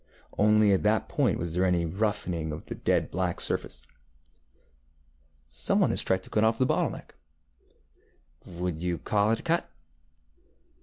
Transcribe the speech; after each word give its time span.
Only 0.35 0.73
at 0.73 0.81
that 0.81 1.07
point 1.09 1.37
was 1.37 1.53
there 1.53 1.63
any 1.63 1.85
roughening 1.85 2.51
of 2.51 2.65
the 2.65 2.73
dead 2.73 3.11
black 3.11 3.39
surface. 3.39 3.83
ŌĆ£Some 5.51 5.77
one 5.77 5.89
has 5.91 6.01
tried 6.01 6.23
to 6.23 6.31
cut 6.31 6.43
off 6.43 6.57
the 6.57 6.65
neck. 6.89 7.13
ŌĆØ 8.49 8.57
ŌĆ£Would 8.57 8.79
you 8.79 8.97
call 8.97 9.29
it 9.29 9.41
a 9.41 9.43
cut? 9.43 9.69